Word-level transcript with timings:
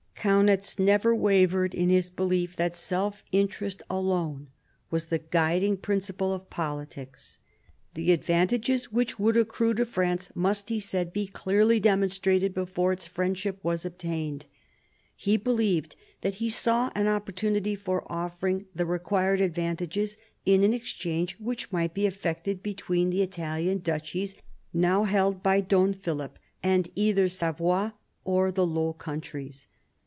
Kajiuitz 0.23 0.77
never 0.77 1.15
wavered 1.15 1.73
in 1.73 1.89
his 1.89 2.07
\ 2.09 2.09
belief 2.11 2.55
that 2.55 2.75
self 2.75 3.23
interest 3.31 3.81
alone 3.89 4.49
was 4.91 5.07
the 5.07 5.17
guiding 5.17 5.77
principle 5.77 6.31
of 6.31 6.47
politics. 6.47 7.39
The 7.95 8.11
advantages 8.11 8.91
which 8.91 9.17
would 9.17 9.35
accrue 9.35 9.73
to 9.73 9.83
France 9.87 10.29
must, 10.35 10.69
he 10.69 10.79
said, 10.79 11.11
be 11.11 11.25
clearly 11.25 11.79
demonstrated 11.79 12.53
before 12.53 12.93
its 12.93 13.07
friendship 13.07 13.57
was 13.63 13.83
obtained. 13.83 14.45
He 15.15 15.37
believed 15.37 15.95
that 16.21 16.35
he 16.35 16.51
saw 16.51 16.91
an 16.93 17.07
opportunity 17.07 17.75
for 17.75 18.03
offering 18.05 18.67
the 18.75 18.85
required 18.85 19.41
advantages, 19.41 20.17
in 20.45 20.63
an 20.63 20.71
exchange 20.71 21.35
which 21.39 21.71
might 21.71 21.95
be 21.95 22.05
effected 22.05 22.61
between 22.61 23.09
the 23.09 23.23
Italian 23.23 23.79
duchies, 23.79 24.35
now 24.71 25.03
held 25.05 25.41
by 25.41 25.61
Don 25.61 25.95
Philip, 25.95 26.37
and 26.61 26.91
either 26.93 27.27
Savoy 27.27 27.89
or 28.23 28.51
the 28.51 28.67
Low 28.67 28.93
Countries. 28.93 29.67